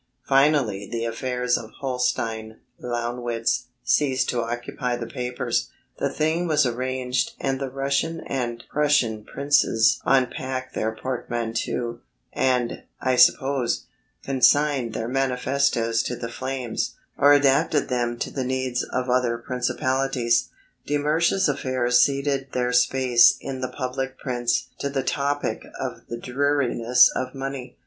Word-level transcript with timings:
Finally 0.27 0.89
the 0.89 1.05
affairs 1.05 1.59
of 1.59 1.69
Holstein 1.79 2.57
Launewitz 2.83 3.65
ceased 3.83 4.29
to 4.29 4.41
occupy 4.41 4.95
the 4.95 5.05
papers 5.05 5.69
the 5.99 6.09
thing 6.09 6.47
was 6.47 6.65
arranged 6.65 7.33
and 7.39 7.59
the 7.61 7.69
Russian 7.69 8.19
and 8.21 8.63
Prussian 8.67 9.23
princes 9.23 10.01
unpacked 10.03 10.73
their 10.73 10.91
portmanteaux, 10.91 11.99
and, 12.33 12.81
I 12.99 13.15
suppose, 13.15 13.85
consigned 14.23 14.95
their 14.95 15.07
manifestos 15.07 16.01
to 16.07 16.15
the 16.15 16.29
flames, 16.29 16.95
or 17.15 17.33
adapted 17.33 17.87
them 17.87 18.17
to 18.21 18.31
the 18.31 18.43
needs 18.43 18.81
of 18.81 19.07
other 19.07 19.37
principalities. 19.37 20.49
De 20.87 20.97
Mersch's 20.97 21.47
affairs 21.47 22.01
ceded 22.01 22.53
their 22.53 22.73
space 22.73 23.37
in 23.39 23.61
the 23.61 23.69
public 23.69 24.17
prints 24.17 24.69
to 24.79 24.89
the 24.89 25.03
topic 25.03 25.63
of 25.79 26.07
the 26.07 26.17
dearness 26.17 27.11
of 27.15 27.35
money. 27.35 27.77